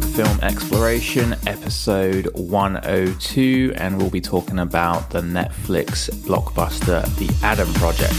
to 0.00 0.06
Film 0.06 0.40
Exploration, 0.40 1.34
episode 1.46 2.26
102, 2.34 3.72
and 3.76 3.98
we'll 3.98 4.10
be 4.10 4.20
talking 4.20 4.58
about 4.58 5.10
the 5.10 5.20
Netflix 5.20 6.08
blockbuster, 6.26 7.04
The 7.16 7.34
Adam 7.44 7.72
Project. 7.74 8.12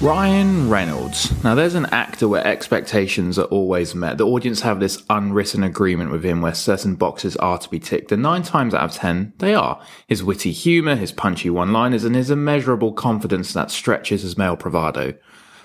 Ryan 0.00 0.70
Reynolds. 0.70 1.42
Now, 1.42 1.56
there's 1.56 1.74
an 1.74 1.86
actor 1.86 2.28
where 2.28 2.46
expectations 2.46 3.36
are 3.36 3.46
always 3.46 3.96
met. 3.96 4.16
The 4.16 4.26
audience 4.26 4.60
have 4.60 4.78
this 4.78 5.02
unwritten 5.10 5.64
agreement 5.64 6.12
with 6.12 6.24
him 6.24 6.40
where 6.40 6.54
certain 6.54 6.94
boxes 6.94 7.34
are 7.38 7.58
to 7.58 7.68
be 7.68 7.80
ticked, 7.80 8.12
and 8.12 8.22
nine 8.22 8.44
times 8.44 8.74
out 8.74 8.84
of 8.84 8.92
ten, 8.92 9.32
they 9.38 9.56
are. 9.56 9.82
His 10.06 10.22
witty 10.22 10.52
humour, 10.52 10.94
his 10.94 11.10
punchy 11.10 11.50
one 11.50 11.72
liners, 11.72 12.04
and 12.04 12.14
his 12.14 12.30
immeasurable 12.30 12.92
confidence 12.92 13.52
that 13.54 13.72
stretches 13.72 14.22
his 14.22 14.38
male 14.38 14.54
bravado. 14.54 15.14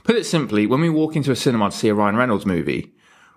Put 0.03 0.15
it 0.15 0.25
simply, 0.25 0.65
when 0.65 0.81
we 0.81 0.89
walk 0.89 1.15
into 1.15 1.31
a 1.31 1.35
cinema 1.35 1.69
to 1.69 1.77
see 1.77 1.89
a 1.89 1.93
Ryan 1.93 2.15
Reynolds 2.15 2.47
movie, 2.47 2.91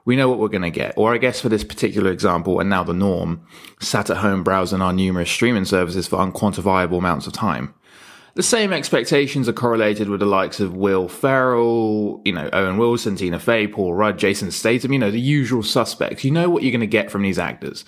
we 0.06 0.16
know 0.16 0.30
what 0.30 0.38
we're 0.38 0.48
going 0.48 0.62
to 0.62 0.70
get. 0.70 0.94
Or 0.96 1.12
I 1.12 1.18
guess 1.18 1.42
for 1.42 1.50
this 1.50 1.64
particular 1.64 2.10
example, 2.10 2.58
and 2.58 2.70
now 2.70 2.84
the 2.84 2.94
norm, 2.94 3.46
sat 3.80 4.08
at 4.08 4.16
home 4.16 4.42
browsing 4.42 4.80
our 4.80 4.94
numerous 4.94 5.30
streaming 5.30 5.66
services 5.66 6.06
for 6.06 6.20
unquantifiable 6.20 6.96
amounts 6.96 7.26
of 7.26 7.34
time 7.34 7.74
the 8.36 8.42
same 8.42 8.70
expectations 8.70 9.48
are 9.48 9.54
correlated 9.54 10.10
with 10.10 10.20
the 10.20 10.26
likes 10.26 10.60
of 10.60 10.76
Will 10.76 11.08
Ferrell, 11.08 12.20
you 12.26 12.32
know, 12.32 12.50
Owen 12.52 12.76
Wilson, 12.76 13.16
Tina 13.16 13.38
Fey, 13.38 13.66
Paul 13.66 13.94
Rudd, 13.94 14.18
Jason 14.18 14.50
Statham, 14.50 14.92
you 14.92 14.98
know, 14.98 15.10
the 15.10 15.18
usual 15.18 15.62
suspects. 15.62 16.22
You 16.22 16.30
know 16.30 16.50
what 16.50 16.62
you're 16.62 16.70
going 16.70 16.80
to 16.80 16.86
get 16.86 17.10
from 17.10 17.22
these 17.22 17.38
actors. 17.38 17.86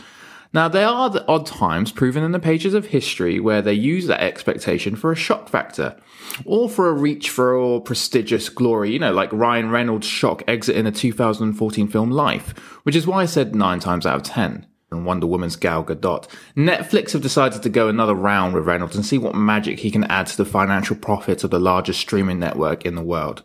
Now, 0.54 0.66
there 0.66 0.88
are 0.88 1.10
the 1.10 1.26
odd 1.26 1.44
times 1.44 1.92
proven 1.92 2.24
in 2.24 2.32
the 2.32 2.38
pages 2.38 2.72
of 2.72 2.86
history 2.86 3.38
where 3.38 3.60
they 3.60 3.74
use 3.74 4.06
that 4.06 4.22
expectation 4.22 4.96
for 4.96 5.12
a 5.12 5.16
shock 5.16 5.50
factor 5.50 6.00
or 6.46 6.70
for 6.70 6.88
a 6.88 6.94
reach 6.94 7.28
for 7.28 7.82
prestigious 7.82 8.48
glory, 8.48 8.90
you 8.90 8.98
know, 8.98 9.12
like 9.12 9.30
Ryan 9.34 9.68
Reynolds' 9.70 10.06
shock 10.06 10.42
exit 10.48 10.76
in 10.76 10.86
a 10.86 10.92
2014 10.92 11.88
film 11.88 12.10
Life, 12.10 12.58
which 12.84 12.96
is 12.96 13.06
why 13.06 13.20
I 13.20 13.26
said 13.26 13.54
nine 13.54 13.80
times 13.80 14.06
out 14.06 14.16
of 14.16 14.22
ten 14.22 14.66
and 14.90 15.04
Wonder 15.04 15.26
Woman's 15.26 15.56
Gal 15.56 15.84
Gadot. 15.84 16.26
Netflix 16.56 17.12
have 17.12 17.22
decided 17.22 17.62
to 17.62 17.68
go 17.68 17.88
another 17.88 18.14
round 18.14 18.54
with 18.54 18.66
Reynolds 18.66 18.96
and 18.96 19.04
see 19.04 19.18
what 19.18 19.34
magic 19.34 19.80
he 19.80 19.90
can 19.90 20.04
add 20.04 20.26
to 20.28 20.36
the 20.36 20.44
financial 20.44 20.96
profits 20.96 21.44
of 21.44 21.50
the 21.50 21.58
largest 21.58 22.00
streaming 22.00 22.38
network 22.38 22.84
in 22.86 22.94
the 22.94 23.02
world. 23.02 23.42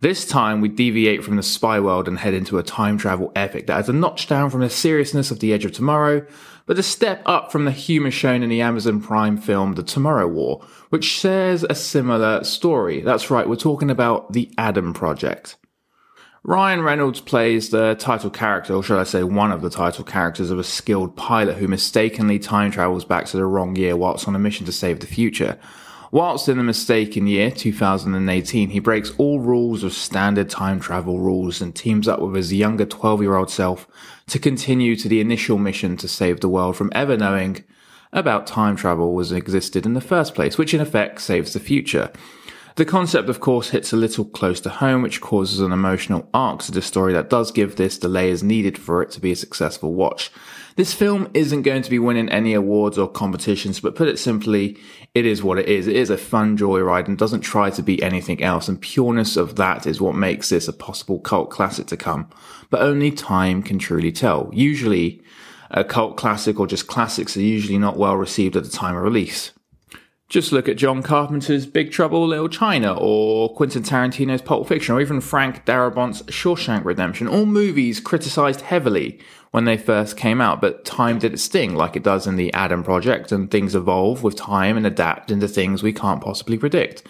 This 0.00 0.26
time, 0.26 0.60
we 0.60 0.68
deviate 0.68 1.24
from 1.24 1.36
the 1.36 1.42
spy 1.42 1.80
world 1.80 2.08
and 2.08 2.18
head 2.18 2.34
into 2.34 2.58
a 2.58 2.62
time 2.62 2.98
travel 2.98 3.32
epic 3.34 3.66
that 3.66 3.80
is 3.80 3.88
a 3.88 3.92
notch 3.92 4.26
down 4.26 4.50
from 4.50 4.60
the 4.60 4.68
seriousness 4.68 5.30
of 5.30 5.40
The 5.40 5.52
Edge 5.52 5.64
of 5.64 5.72
Tomorrow, 5.72 6.26
but 6.66 6.78
a 6.78 6.82
step 6.82 7.22
up 7.26 7.50
from 7.50 7.64
the 7.64 7.70
humour 7.70 8.10
shown 8.10 8.42
in 8.42 8.50
the 8.50 8.60
Amazon 8.60 9.00
Prime 9.00 9.38
film 9.38 9.74
The 9.74 9.82
Tomorrow 9.82 10.28
War, 10.28 10.64
which 10.90 11.04
shares 11.04 11.64
a 11.64 11.74
similar 11.74 12.44
story. 12.44 13.00
That's 13.00 13.30
right, 13.30 13.48
we're 13.48 13.56
talking 13.56 13.90
about 13.90 14.32
The 14.32 14.50
Adam 14.58 14.92
Project. 14.92 15.56
Ryan 16.46 16.82
Reynolds 16.82 17.22
plays 17.22 17.70
the 17.70 17.94
title 17.94 18.28
character, 18.28 18.74
or 18.74 18.82
should 18.82 18.98
I 18.98 19.04
say 19.04 19.24
one 19.24 19.50
of 19.50 19.62
the 19.62 19.70
title 19.70 20.04
characters 20.04 20.50
of 20.50 20.58
a 20.58 20.64
skilled 20.64 21.16
pilot 21.16 21.56
who 21.56 21.66
mistakenly 21.66 22.38
time 22.38 22.70
travels 22.70 23.06
back 23.06 23.24
to 23.26 23.38
the 23.38 23.46
wrong 23.46 23.76
year 23.76 23.96
whilst 23.96 24.28
on 24.28 24.36
a 24.36 24.38
mission 24.38 24.66
to 24.66 24.72
save 24.72 25.00
the 25.00 25.06
future. 25.06 25.58
Whilst 26.10 26.50
in 26.50 26.58
the 26.58 26.62
mistaken 26.62 27.26
year, 27.26 27.50
2018, 27.50 28.68
he 28.68 28.78
breaks 28.78 29.14
all 29.16 29.40
rules 29.40 29.82
of 29.82 29.94
standard 29.94 30.50
time 30.50 30.80
travel 30.80 31.18
rules 31.18 31.62
and 31.62 31.74
teams 31.74 32.06
up 32.06 32.20
with 32.20 32.34
his 32.34 32.52
younger 32.52 32.84
12 32.84 33.22
year 33.22 33.36
old 33.36 33.48
self 33.48 33.88
to 34.26 34.38
continue 34.38 34.96
to 34.96 35.08
the 35.08 35.22
initial 35.22 35.56
mission 35.56 35.96
to 35.96 36.06
save 36.06 36.40
the 36.40 36.48
world 36.50 36.76
from 36.76 36.92
ever 36.94 37.16
knowing 37.16 37.64
about 38.12 38.46
time 38.46 38.76
travel 38.76 39.14
was 39.14 39.32
existed 39.32 39.86
in 39.86 39.94
the 39.94 40.00
first 40.02 40.34
place, 40.34 40.58
which 40.58 40.74
in 40.74 40.80
effect 40.82 41.22
saves 41.22 41.54
the 41.54 41.58
future. 41.58 42.12
The 42.76 42.84
concept, 42.84 43.28
of 43.28 43.38
course, 43.38 43.70
hits 43.70 43.92
a 43.92 43.96
little 43.96 44.24
close 44.24 44.60
to 44.62 44.68
home, 44.68 45.02
which 45.02 45.20
causes 45.20 45.60
an 45.60 45.70
emotional 45.70 46.28
arc 46.34 46.60
to 46.62 46.72
the 46.72 46.82
story 46.82 47.12
that 47.12 47.30
does 47.30 47.52
give 47.52 47.76
this 47.76 47.98
the 47.98 48.08
layers 48.08 48.42
needed 48.42 48.76
for 48.76 49.00
it 49.00 49.12
to 49.12 49.20
be 49.20 49.30
a 49.30 49.36
successful 49.36 49.94
watch. 49.94 50.32
This 50.74 50.92
film 50.92 51.30
isn't 51.34 51.62
going 51.62 51.82
to 51.82 51.90
be 51.90 52.00
winning 52.00 52.28
any 52.30 52.52
awards 52.52 52.98
or 52.98 53.08
competitions, 53.08 53.78
but 53.78 53.94
put 53.94 54.08
it 54.08 54.18
simply, 54.18 54.76
it 55.14 55.24
is 55.24 55.40
what 55.40 55.60
it 55.60 55.68
is. 55.68 55.86
It 55.86 55.94
is 55.94 56.10
a 56.10 56.18
fun 56.18 56.58
joyride 56.58 57.06
and 57.06 57.16
doesn't 57.16 57.42
try 57.42 57.70
to 57.70 57.80
be 57.80 58.02
anything 58.02 58.42
else, 58.42 58.66
and 58.66 58.80
pureness 58.80 59.36
of 59.36 59.54
that 59.54 59.86
is 59.86 60.00
what 60.00 60.16
makes 60.16 60.48
this 60.48 60.66
a 60.66 60.72
possible 60.72 61.20
cult 61.20 61.50
classic 61.50 61.86
to 61.86 61.96
come. 61.96 62.28
But 62.70 62.82
only 62.82 63.12
time 63.12 63.62
can 63.62 63.78
truly 63.78 64.10
tell. 64.10 64.50
Usually, 64.52 65.22
a 65.70 65.84
cult 65.84 66.16
classic 66.16 66.58
or 66.58 66.66
just 66.66 66.88
classics 66.88 67.36
are 67.36 67.40
usually 67.40 67.78
not 67.78 67.96
well 67.96 68.16
received 68.16 68.56
at 68.56 68.64
the 68.64 68.70
time 68.70 68.96
of 68.96 69.04
release. 69.04 69.52
Just 70.28 70.52
look 70.52 70.68
at 70.68 70.76
John 70.76 71.02
Carpenter's 71.02 71.66
Big 71.66 71.92
Trouble 71.92 72.26
Little 72.26 72.48
China 72.48 72.96
or 72.98 73.54
Quentin 73.54 73.82
Tarantino's 73.82 74.40
Pulp 74.40 74.66
Fiction 74.66 74.94
or 74.94 75.00
even 75.00 75.20
Frank 75.20 75.64
Darabont's 75.66 76.22
Shawshank 76.22 76.84
Redemption. 76.84 77.28
All 77.28 77.46
movies 77.46 78.00
criticized 78.00 78.62
heavily 78.62 79.20
when 79.50 79.66
they 79.66 79.76
first 79.76 80.16
came 80.16 80.40
out, 80.40 80.60
but 80.60 80.84
time 80.84 81.18
did 81.18 81.34
its 81.34 81.42
sting 81.42 81.74
like 81.74 81.94
it 81.94 82.02
does 82.02 82.26
in 82.26 82.36
the 82.36 82.52
Adam 82.54 82.82
Project 82.82 83.32
and 83.32 83.50
things 83.50 83.74
evolve 83.74 84.22
with 84.22 84.34
time 84.34 84.76
and 84.76 84.86
adapt 84.86 85.30
into 85.30 85.46
things 85.46 85.82
we 85.82 85.92
can't 85.92 86.22
possibly 86.22 86.58
predict. 86.58 87.04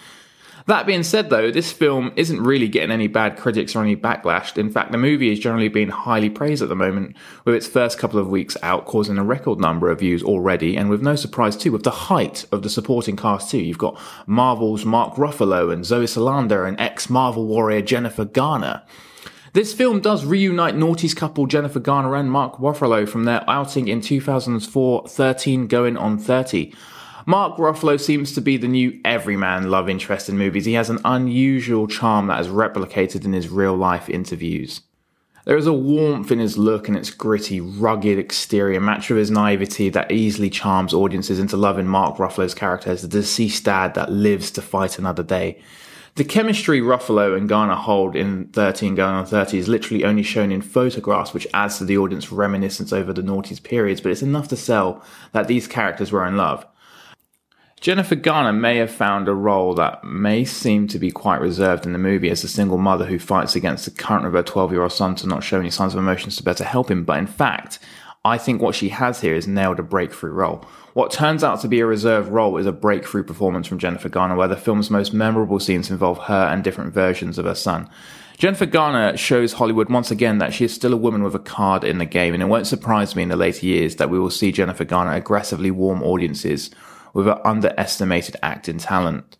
That 0.67 0.87
being 0.87 1.03
said, 1.03 1.29
though, 1.29 1.51
this 1.51 1.71
film 1.71 2.11
isn't 2.15 2.41
really 2.41 2.67
getting 2.67 2.89
any 2.89 3.07
bad 3.07 3.37
critics 3.37 3.75
or 3.75 3.83
any 3.83 3.95
backlash. 3.95 4.57
In 4.57 4.71
fact, 4.71 4.91
the 4.91 4.97
movie 4.97 5.31
is 5.31 5.39
generally 5.39 5.67
being 5.67 5.89
highly 5.89 6.29
praised 6.29 6.63
at 6.63 6.69
the 6.69 6.75
moment, 6.75 7.15
with 7.43 7.53
its 7.53 7.67
first 7.67 7.99
couple 7.99 8.19
of 8.19 8.29
weeks 8.29 8.57
out 8.63 8.85
causing 8.85 9.19
a 9.19 9.23
record 9.23 9.59
number 9.59 9.91
of 9.91 9.99
views 9.99 10.23
already, 10.23 10.75
and 10.75 10.89
with 10.89 11.03
no 11.03 11.15
surprise 11.15 11.55
too, 11.55 11.71
with 11.71 11.83
the 11.83 11.91
height 11.91 12.45
of 12.51 12.63
the 12.63 12.69
supporting 12.69 13.15
cast 13.15 13.51
too. 13.51 13.59
You've 13.59 13.77
got 13.77 13.99
Marvel's 14.25 14.85
Mark 14.85 15.15
Ruffalo 15.15 15.71
and 15.71 15.85
Zoe 15.85 16.07
Saldana 16.07 16.63
and 16.63 16.79
ex-Marvel 16.79 17.45
warrior 17.45 17.83
Jennifer 17.83 18.25
Garner. 18.25 18.81
This 19.53 19.71
film 19.71 20.01
does 20.01 20.25
reunite 20.25 20.75
noughties 20.75 21.15
couple 21.15 21.45
Jennifer 21.45 21.79
Garner 21.79 22.15
and 22.15 22.31
Mark 22.31 22.55
Ruffalo 22.55 23.07
from 23.07 23.23
their 23.25 23.47
outing 23.47 23.87
in 23.87 24.01
2004 24.01 25.07
13 25.07 25.67
going 25.67 25.95
on 25.95 26.17
30. 26.17 26.73
Mark 27.27 27.57
Ruffalo 27.57 27.99
seems 27.99 28.33
to 28.33 28.41
be 28.41 28.55
the 28.55 28.67
new 28.67 28.99
everyman 29.03 29.71
love 29.71 29.89
interest 29.89 30.29
in 30.29 30.37
movies. 30.37 30.65
He 30.65 30.73
has 30.73 30.91
an 30.91 30.99
unusual 31.03 31.87
charm 31.87 32.27
that 32.27 32.39
is 32.39 32.47
replicated 32.49 33.25
in 33.25 33.33
his 33.33 33.49
real 33.49 33.75
life 33.75 34.07
interviews. 34.09 34.81
There 35.45 35.57
is 35.57 35.65
a 35.65 35.73
warmth 35.73 36.31
in 36.31 36.37
his 36.37 36.55
look 36.55 36.87
and 36.87 36.95
its 36.95 37.09
gritty, 37.09 37.59
rugged 37.59 38.19
exterior, 38.19 38.79
matched 38.79 39.09
with 39.09 39.17
his 39.17 39.31
naivety 39.31 39.89
that 39.89 40.11
easily 40.11 40.51
charms 40.51 40.93
audiences 40.93 41.39
into 41.39 41.57
loving 41.57 41.87
Mark 41.87 42.17
Ruffalo's 42.17 42.53
character 42.53 42.91
as 42.91 43.01
the 43.01 43.07
deceased 43.07 43.63
dad 43.63 43.95
that 43.95 44.11
lives 44.11 44.51
to 44.51 44.61
fight 44.61 44.99
another 44.99 45.23
day. 45.23 45.59
The 46.15 46.23
chemistry 46.23 46.79
Ruffalo 46.79 47.35
and 47.35 47.49
Garner 47.49 47.75
hold 47.75 48.15
in 48.15 48.47
13 48.49 48.95
Going 48.95 49.15
on 49.15 49.25
30 49.25 49.57
is 49.57 49.67
literally 49.67 50.05
only 50.05 50.23
shown 50.23 50.51
in 50.51 50.61
photographs, 50.61 51.33
which 51.33 51.47
adds 51.53 51.79
to 51.79 51.85
the 51.85 51.97
audience 51.97 52.31
reminiscence 52.31 52.93
over 52.93 53.11
the 53.13 53.21
noughties 53.21 53.61
periods, 53.61 53.99
but 53.99 54.11
it's 54.11 54.21
enough 54.21 54.47
to 54.49 54.55
sell 54.55 55.03
that 55.31 55.47
these 55.47 55.67
characters 55.67 56.11
were 56.11 56.25
in 56.25 56.37
love. 56.37 56.65
Jennifer 57.85 58.15
Garner 58.15 58.51
may 58.51 58.77
have 58.77 58.89
found 58.89 59.27
a 59.27 59.33
role 59.35 59.75
that 59.75 60.03
may 60.03 60.43
seem 60.43 60.87
to 60.87 60.97
be 60.97 61.11
quite 61.11 61.39
reserved 61.39 61.85
in 61.85 61.93
the 61.93 61.99
movie 61.99 62.31
as 62.31 62.43
a 62.43 62.47
single 62.47 62.79
mother 62.79 63.05
who 63.05 63.19
fights 63.19 63.55
against 63.55 63.85
the 63.85 63.91
current 63.91 64.25
of 64.25 64.33
her 64.33 64.41
12 64.41 64.71
year 64.71 64.81
old 64.81 64.91
son 64.91 65.13
to 65.13 65.27
not 65.27 65.43
show 65.43 65.59
any 65.59 65.69
signs 65.69 65.93
of 65.93 65.99
emotions 65.99 66.35
to 66.35 66.43
better 66.43 66.63
help 66.63 66.89
him. 66.89 67.03
But 67.03 67.19
in 67.19 67.27
fact, 67.27 67.77
I 68.25 68.39
think 68.39 68.59
what 68.59 68.73
she 68.73 68.89
has 68.89 69.21
here 69.21 69.35
is 69.35 69.47
nailed 69.47 69.77
a 69.77 69.83
breakthrough 69.83 70.31
role. 70.31 70.65
What 70.93 71.11
turns 71.11 71.43
out 71.43 71.61
to 71.61 71.67
be 71.67 71.79
a 71.79 71.85
reserved 71.85 72.29
role 72.29 72.57
is 72.57 72.65
a 72.65 72.71
breakthrough 72.71 73.23
performance 73.23 73.67
from 73.67 73.77
Jennifer 73.77 74.09
Garner, 74.09 74.35
where 74.35 74.47
the 74.47 74.57
film's 74.57 74.89
most 74.89 75.13
memorable 75.13 75.59
scenes 75.59 75.91
involve 75.91 76.17
her 76.23 76.47
and 76.47 76.63
different 76.63 76.91
versions 76.91 77.37
of 77.37 77.45
her 77.45 77.53
son. 77.53 77.87
Jennifer 78.39 78.65
Garner 78.65 79.15
shows 79.15 79.53
Hollywood 79.53 79.91
once 79.91 80.09
again 80.09 80.39
that 80.39 80.55
she 80.55 80.65
is 80.65 80.73
still 80.73 80.91
a 80.91 80.97
woman 80.97 81.21
with 81.21 81.35
a 81.35 81.39
card 81.39 81.83
in 81.83 81.99
the 81.99 82.05
game, 82.05 82.33
and 82.33 82.41
it 82.41 82.47
won't 82.47 82.65
surprise 82.65 83.15
me 83.15 83.21
in 83.21 83.29
the 83.29 83.35
later 83.35 83.67
years 83.67 83.97
that 83.97 84.09
we 84.09 84.17
will 84.17 84.31
see 84.31 84.51
Jennifer 84.51 84.85
Garner 84.85 85.13
aggressively 85.13 85.69
warm 85.69 86.01
audiences 86.01 86.71
with 87.15 87.25
her 87.25 87.41
underestimated 87.47 88.35
acting 88.43 88.77
talent. 88.77 89.37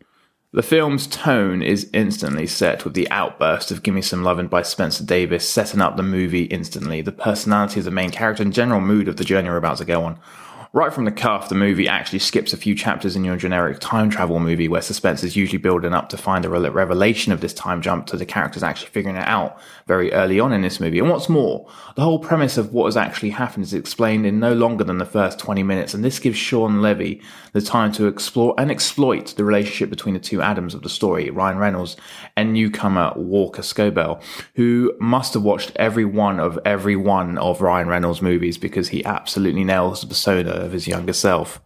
The 0.53 0.63
film's 0.63 1.05
tone 1.05 1.61
is 1.61 1.89
instantly 1.93 2.47
set 2.47 2.85
with 2.85 2.93
the 2.93 3.11
outburst 3.11 3.69
of 3.69 3.83
Gimme 3.83 4.01
Some 4.01 4.23
Lovin' 4.23 4.47
by 4.47 4.61
Spencer 4.61 5.03
Davis 5.03 5.47
setting 5.47 5.81
up 5.81 5.97
the 5.97 6.01
movie 6.01 6.45
instantly, 6.45 7.01
the 7.01 7.11
personality 7.11 7.81
of 7.81 7.85
the 7.85 7.91
main 7.91 8.11
character 8.11 8.41
and 8.41 8.53
general 8.53 8.79
mood 8.79 9.09
of 9.09 9.17
the 9.17 9.25
journey 9.25 9.49
we're 9.49 9.57
about 9.57 9.77
to 9.79 9.85
go 9.85 10.05
on. 10.05 10.17
Right 10.75 10.91
from 10.91 11.05
the 11.05 11.11
cuff, 11.13 11.47
the 11.47 11.55
movie 11.55 11.87
actually 11.87 12.19
skips 12.19 12.51
a 12.51 12.57
few 12.57 12.75
chapters 12.75 13.15
in 13.15 13.23
your 13.23 13.37
generic 13.37 13.79
time 13.79 14.09
travel 14.09 14.41
movie 14.41 14.67
where 14.67 14.81
suspense 14.81 15.23
is 15.23 15.37
usually 15.37 15.57
building 15.57 15.93
up 15.93 16.09
to 16.09 16.17
find 16.17 16.43
a 16.43 16.49
revelation 16.49 17.31
of 17.31 17.39
this 17.39 17.53
time 17.53 17.81
jump 17.81 18.07
to 18.07 18.17
the 18.17 18.25
characters 18.25 18.61
actually 18.61 18.89
figuring 18.89 19.15
it 19.15 19.25
out 19.25 19.57
very 19.87 20.11
early 20.11 20.37
on 20.37 20.51
in 20.51 20.63
this 20.63 20.81
movie. 20.81 20.99
And 20.99 21.09
what's 21.09 21.29
more, 21.29 21.65
the 21.95 22.01
whole 22.01 22.19
premise 22.19 22.57
of 22.57 22.73
what 22.73 22.87
has 22.87 22.97
actually 22.97 23.29
happened 23.29 23.63
is 23.63 23.73
explained 23.73 24.25
in 24.25 24.41
no 24.41 24.51
longer 24.51 24.83
than 24.83 24.97
the 24.97 25.05
first 25.05 25.39
20 25.39 25.63
minutes, 25.63 25.93
and 25.93 26.03
this 26.03 26.19
gives 26.19 26.37
Shawn 26.37 26.81
Levy 26.81 27.21
the 27.53 27.61
time 27.61 27.93
to 27.93 28.07
explore 28.07 28.53
and 28.57 28.69
exploit 28.69 29.27
the 29.37 29.45
relationship 29.45 29.89
between 29.89 30.15
the 30.15 30.19
two 30.19 30.41
Adams 30.41 30.73
of 30.73 30.81
the 30.81 30.89
story, 30.89 31.29
Ryan 31.29 31.57
Reynolds 31.57 31.95
and 32.35 32.51
newcomer 32.51 33.13
Walker 33.15 33.61
Scobell, 33.61 34.21
who 34.55 34.91
must 34.99 35.35
have 35.35 35.43
watched 35.43 35.71
every 35.77 36.03
one 36.03 36.37
of 36.41 36.59
every 36.65 36.97
one 36.97 37.37
of 37.37 37.61
Ryan 37.61 37.87
Reynolds' 37.87 38.21
movies 38.21 38.57
because 38.57 38.89
he 38.89 39.05
absolutely 39.05 39.63
nails 39.63 40.01
the 40.01 40.07
persona 40.07 40.64
of 40.65 40.73
his 40.73 40.87
younger 40.87 41.13
self. 41.13 41.61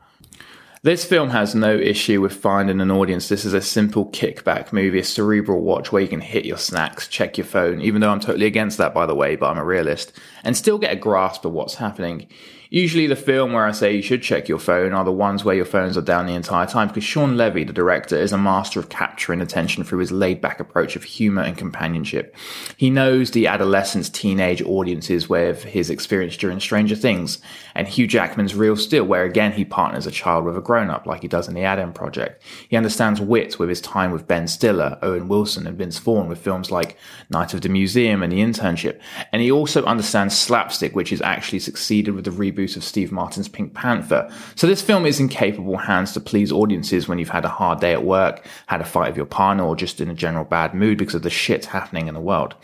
This 0.81 1.03
film 1.03 1.31
has 1.31 1.53
no 1.53 1.75
issue 1.75 2.21
with 2.21 2.33
finding 2.33 2.79
an 2.79 2.89
audience. 2.89 3.27
This 3.27 3.43
is 3.43 3.53
a 3.53 3.59
simple 3.59 4.05
kickback 4.11 4.71
movie, 4.71 4.99
a 4.99 5.03
cerebral 5.03 5.61
watch 5.61 5.91
where 5.91 6.01
you 6.01 6.07
can 6.07 6.21
hit 6.21 6.45
your 6.45 6.57
snacks, 6.57 7.09
check 7.09 7.37
your 7.37 7.45
phone, 7.45 7.81
even 7.81 7.99
though 7.99 8.11
I'm 8.11 8.21
totally 8.21 8.45
against 8.45 8.77
that, 8.77 8.93
by 8.93 9.05
the 9.05 9.15
way, 9.15 9.35
but 9.35 9.49
I'm 9.49 9.57
a 9.57 9.65
realist, 9.65 10.13
and 10.45 10.55
still 10.55 10.77
get 10.77 10.93
a 10.93 10.95
grasp 10.95 11.43
of 11.43 11.51
what's 11.51 11.75
happening. 11.75 12.27
Usually, 12.71 13.07
the 13.07 13.15
film 13.15 13.53
where 13.53 13.65
I 13.65 13.71
say 13.71 13.95
you 13.95 14.03
should 14.03 14.21
check 14.21 14.47
your 14.47 14.59
phone 14.59 14.93
are 14.93 15.03
the 15.03 15.11
ones 15.11 15.43
where 15.43 15.55
your 15.55 15.65
phones 15.65 15.97
are 15.97 16.03
down 16.03 16.27
the 16.27 16.35
entire 16.35 16.67
time 16.67 16.89
because 16.89 17.03
Shawn 17.03 17.35
Levy, 17.35 17.63
the 17.63 17.73
director, 17.73 18.15
is 18.15 18.31
a 18.31 18.37
master 18.37 18.79
of 18.79 18.89
capturing 18.89 19.41
attention 19.41 19.83
through 19.83 19.97
his 19.97 20.11
laid 20.11 20.39
back 20.39 20.59
approach 20.59 20.95
of 20.95 21.03
humor 21.03 21.41
and 21.41 21.57
companionship. 21.57 22.35
He 22.77 22.91
knows 22.91 23.31
the 23.31 23.47
adolescence, 23.47 24.07
teenage 24.07 24.61
audiences 24.61 25.27
with 25.27 25.63
his 25.63 25.89
experience 25.89 26.37
during 26.37 26.59
Stranger 26.59 26.95
Things 26.95 27.39
and 27.73 27.87
Hugh 27.87 28.05
Jackman's 28.05 28.53
Real 28.53 28.75
Steel, 28.75 29.03
where 29.03 29.23
again 29.23 29.53
he 29.53 29.65
partners 29.65 30.05
a 30.05 30.11
child 30.11 30.45
with 30.45 30.55
a 30.55 30.61
grown 30.61 30.91
up 30.91 31.07
like 31.07 31.23
he 31.23 31.27
does 31.27 31.47
in 31.47 31.55
the 31.55 31.63
Adam 31.63 31.91
Project. 31.91 32.43
He 32.69 32.77
understands 32.77 33.19
wit 33.19 33.57
with 33.57 33.69
his 33.69 33.81
time 33.81 34.11
with 34.11 34.27
Ben 34.27 34.47
Stiller, 34.47 34.99
Owen 35.01 35.27
Wilson, 35.27 35.65
and 35.65 35.75
Vince 35.75 35.97
Vaughn 35.97 36.29
with 36.29 36.37
films 36.37 36.69
like 36.69 36.97
Night 37.31 37.55
of 37.55 37.61
the 37.61 37.69
Museum 37.69 38.21
and 38.21 38.31
The 38.31 38.41
Internship. 38.41 38.99
And 39.31 39.41
he 39.41 39.51
also 39.51 39.83
understands 39.85 40.37
slapstick, 40.37 40.95
which 40.95 41.09
has 41.09 41.21
actually 41.23 41.59
succeeded 41.59 42.13
with 42.13 42.25
the 42.25 42.31
reboot 42.31 42.58
reboot 42.59 42.77
of 42.77 42.83
Steve 42.83 43.11
Martin's 43.11 43.47
Pink 43.47 43.73
Panther. 43.73 44.29
So 44.55 44.67
this 44.67 44.81
film 44.81 45.05
is 45.05 45.19
in 45.19 45.29
capable 45.29 45.77
hands 45.77 46.13
to 46.13 46.19
please 46.19 46.51
audiences 46.51 47.07
when 47.07 47.19
you've 47.19 47.29
had 47.29 47.45
a 47.45 47.49
hard 47.49 47.79
day 47.79 47.93
at 47.93 48.03
work, 48.03 48.45
had 48.67 48.81
a 48.81 48.85
fight 48.85 49.09
with 49.09 49.17
your 49.17 49.25
partner, 49.25 49.63
or 49.63 49.75
just 49.75 50.01
in 50.01 50.09
a 50.09 50.13
general 50.13 50.45
bad 50.45 50.73
mood 50.73 50.97
because 50.97 51.15
of 51.15 51.23
the 51.23 51.29
shit 51.29 51.65
happening 51.65 52.07
in 52.07 52.13
the 52.13 52.19
world. 52.19 52.55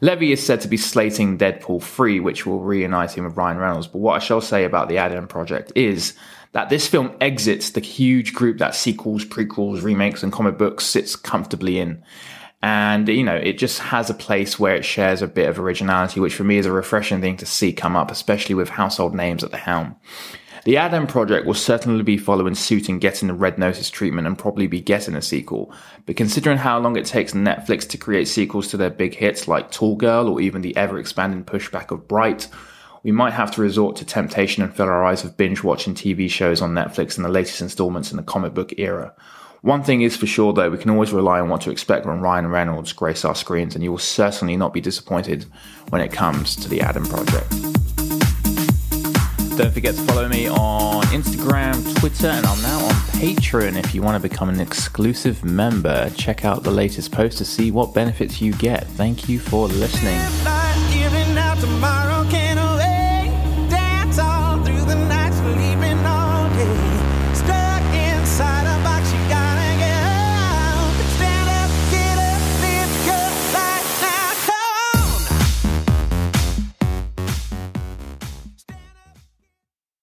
Levy 0.00 0.32
is 0.32 0.44
said 0.44 0.60
to 0.60 0.68
be 0.68 0.76
slating 0.76 1.38
Deadpool 1.38 1.82
3, 1.82 2.20
which 2.20 2.46
will 2.46 2.60
reunite 2.60 3.16
him 3.16 3.24
with 3.24 3.36
Ryan 3.36 3.58
Reynolds. 3.58 3.86
But 3.86 3.98
what 3.98 4.16
I 4.16 4.24
shall 4.24 4.40
say 4.40 4.64
about 4.64 4.88
the 4.88 4.98
Adam 4.98 5.26
Project 5.26 5.72
is 5.74 6.14
that 6.52 6.70
this 6.70 6.88
film 6.88 7.14
exits 7.20 7.70
the 7.70 7.80
huge 7.80 8.32
group 8.32 8.58
that 8.58 8.74
sequels, 8.74 9.24
prequels, 9.24 9.82
remakes, 9.82 10.22
and 10.22 10.32
comic 10.32 10.56
books 10.56 10.86
sits 10.86 11.14
comfortably 11.14 11.78
in. 11.78 12.02
And, 12.60 13.08
you 13.08 13.22
know, 13.22 13.36
it 13.36 13.56
just 13.58 13.78
has 13.78 14.10
a 14.10 14.14
place 14.14 14.58
where 14.58 14.74
it 14.74 14.84
shares 14.84 15.22
a 15.22 15.28
bit 15.28 15.48
of 15.48 15.60
originality, 15.60 16.18
which 16.18 16.34
for 16.34 16.44
me 16.44 16.58
is 16.58 16.66
a 16.66 16.72
refreshing 16.72 17.20
thing 17.20 17.36
to 17.36 17.46
see 17.46 17.72
come 17.72 17.94
up, 17.94 18.10
especially 18.10 18.54
with 18.54 18.68
household 18.68 19.14
names 19.14 19.44
at 19.44 19.52
the 19.52 19.56
helm. 19.56 19.96
The 20.64 20.76
Adam 20.76 21.06
Project 21.06 21.46
will 21.46 21.54
certainly 21.54 22.02
be 22.02 22.18
following 22.18 22.54
suit 22.54 22.88
and 22.88 23.00
getting 23.00 23.28
the 23.28 23.34
Red 23.34 23.58
Notice 23.58 23.90
treatment 23.90 24.26
and 24.26 24.36
probably 24.36 24.66
be 24.66 24.80
getting 24.80 25.14
a 25.14 25.22
sequel. 25.22 25.72
But 26.04 26.16
considering 26.16 26.58
how 26.58 26.78
long 26.78 26.96
it 26.96 27.06
takes 27.06 27.32
Netflix 27.32 27.88
to 27.88 27.96
create 27.96 28.26
sequels 28.26 28.68
to 28.68 28.76
their 28.76 28.90
big 28.90 29.14
hits 29.14 29.46
like 29.46 29.70
Tall 29.70 29.96
Girl 29.96 30.28
or 30.28 30.40
even 30.40 30.60
the 30.60 30.76
ever 30.76 30.98
expanding 30.98 31.44
pushback 31.44 31.90
of 31.92 32.08
Bright, 32.08 32.48
we 33.02 33.12
might 33.12 33.32
have 33.32 33.52
to 33.52 33.62
resort 33.62 33.96
to 33.96 34.04
temptation 34.04 34.62
and 34.62 34.74
fill 34.74 34.88
our 34.88 35.04
eyes 35.04 35.22
with 35.22 35.36
binge 35.36 35.62
watching 35.62 35.94
TV 35.94 36.28
shows 36.28 36.60
on 36.60 36.74
Netflix 36.74 37.16
and 37.16 37.24
the 37.24 37.30
latest 37.30 37.62
installments 37.62 38.10
in 38.10 38.16
the 38.16 38.22
comic 38.22 38.52
book 38.52 38.74
era. 38.78 39.14
One 39.68 39.82
thing 39.82 40.00
is 40.00 40.16
for 40.16 40.26
sure, 40.26 40.54
though, 40.54 40.70
we 40.70 40.78
can 40.78 40.88
always 40.88 41.12
rely 41.12 41.40
on 41.40 41.50
what 41.50 41.60
to 41.60 41.70
expect 41.70 42.06
when 42.06 42.22
Ryan 42.22 42.46
Reynolds 42.46 42.94
grace 42.94 43.22
our 43.22 43.34
screens, 43.34 43.74
and 43.74 43.84
you 43.84 43.90
will 43.90 43.98
certainly 43.98 44.56
not 44.56 44.72
be 44.72 44.80
disappointed 44.80 45.44
when 45.90 46.00
it 46.00 46.10
comes 46.10 46.56
to 46.56 46.70
the 46.70 46.80
Adam 46.80 47.04
Project. 47.04 47.50
Don't 49.58 49.70
forget 49.70 49.94
to 49.94 50.00
follow 50.04 50.26
me 50.26 50.48
on 50.48 51.02
Instagram, 51.08 51.74
Twitter, 51.98 52.28
and 52.28 52.46
I'm 52.46 52.62
now 52.62 52.82
on 52.82 52.94
Patreon. 53.20 53.76
If 53.76 53.94
you 53.94 54.00
want 54.00 54.22
to 54.22 54.26
become 54.26 54.48
an 54.48 54.58
exclusive 54.58 55.44
member, 55.44 56.08
check 56.16 56.46
out 56.46 56.62
the 56.62 56.70
latest 56.70 57.12
post 57.12 57.36
to 57.36 57.44
see 57.44 57.70
what 57.70 57.92
benefits 57.92 58.40
you 58.40 58.54
get. 58.54 58.86
Thank 58.86 59.28
you 59.28 59.38
for 59.38 59.68
listening. 59.68 60.18